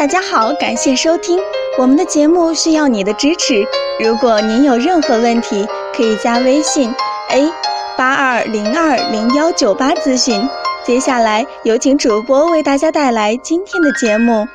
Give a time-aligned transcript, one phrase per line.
[0.00, 1.38] 大家好，感谢收听
[1.78, 3.62] 我们的节目，需要你的支持。
[4.02, 6.90] 如果您有任何问题，可以加微信
[7.28, 7.52] a
[7.98, 10.40] 八二零二零幺九八咨询。
[10.86, 14.48] 接下来有请主播为大家带来今天的节目。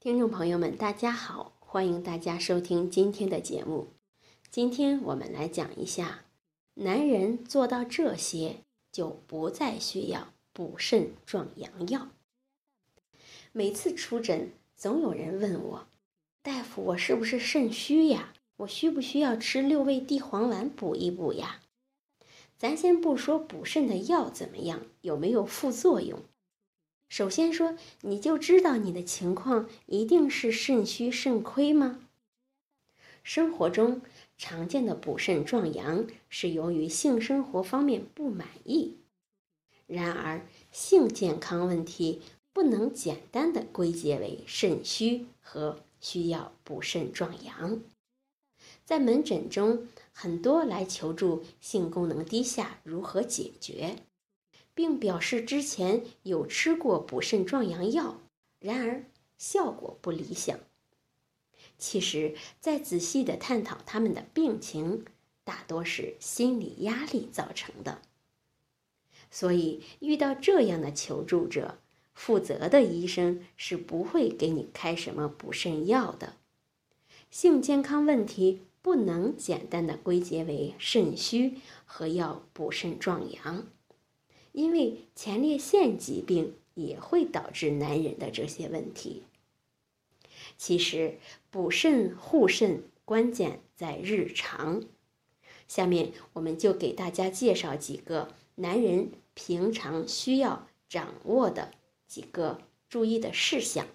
[0.00, 3.88] 听众朋友们，大家好，欢迎大家收听今天的节目。
[4.50, 6.20] 今天我们来讲一下，
[6.76, 8.56] 男人做到这些，
[8.90, 12.08] 就不再需要补肾壮阳药。
[13.54, 15.86] 每次出诊，总有人问我
[16.40, 18.32] ：“大夫，我是不是肾虚呀？
[18.56, 21.60] 我需不需要吃六味地黄丸补一补呀？”
[22.56, 26.20] 咱先不说补肾的药怎么样，有没有副作用。
[27.10, 32.08] 首先说，你就知道你的情况一定是肾虚肾亏吗？
[33.22, 34.00] 生活中
[34.38, 38.96] 常见的补肾壮阳是由于性生活方面不满意。
[39.86, 42.22] 然而，性健康问题。
[42.52, 47.80] 不能简单的归结为肾虚和需要补肾壮阳。
[48.84, 53.96] 在门诊中，很多来求助性功能低下如何解决，
[54.74, 58.20] 并表示之前有吃过补肾壮阳药，
[58.58, 59.04] 然而
[59.38, 60.58] 效果不理想。
[61.78, 65.04] 其实，在仔细的探讨他们的病情，
[65.42, 68.02] 大多是心理压力造成的。
[69.30, 71.78] 所以，遇到这样的求助者，
[72.14, 76.36] 负责的医生是不会给你开什么补肾药的。
[77.30, 83.66] 性健康问题不能简单的归结为肾虚和要补肾壮阳，
[84.52, 89.22] 因为前列腺疾病也会导致男人的这些问题。
[90.58, 91.18] 其实
[91.50, 94.82] 补肾护肾关键在日常。
[95.66, 101.72] 下面我们就给大家介绍几个男人平常需要掌握的。
[102.12, 102.60] 几个
[102.90, 103.86] 注意的事项。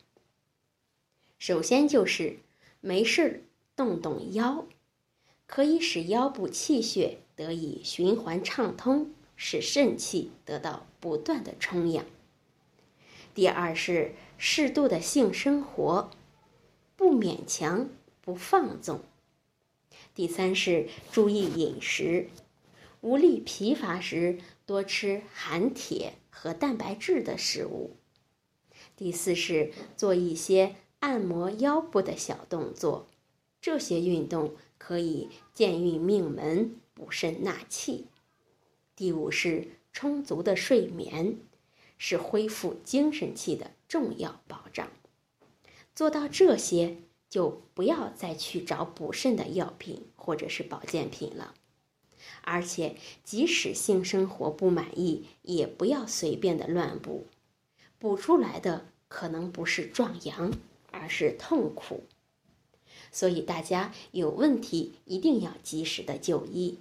[1.37, 2.39] 首先就是
[2.81, 3.43] 没事
[3.75, 4.65] 动动腰，
[5.45, 12.03] 可以使腰部气血得以循环畅通，使肾气得到不断的充养。
[13.35, 16.09] 第二是适度的性生活，
[16.95, 17.87] 不勉强，
[18.21, 19.01] 不放纵。
[20.15, 22.31] 第三是注意饮食，
[23.01, 27.95] 无力疲乏时多吃含铁和蛋白质的食物。
[28.97, 33.07] 第四是做一些按摩腰部的小动作，
[33.61, 38.07] 这些运动可以健运命门、补肾纳气。
[38.95, 41.37] 第五是充足的睡眠，
[41.99, 44.89] 是恢复精神气的重要保障。
[45.93, 46.97] 做到这些，
[47.29, 51.53] 就不要再去找补肾的药品或者是保健品了。
[52.41, 57.27] 而且，即使性生活不满意，也不要随便的乱补。
[57.99, 60.53] 补出来的可能不是壮阳，
[60.91, 62.03] 而是痛苦，
[63.11, 66.79] 所以大家有问题一定要及时的就医。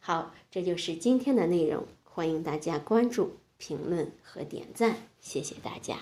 [0.00, 6.00] 好，这就是今天的内容，欢迎大家关注、评论和点赞，谢谢大家。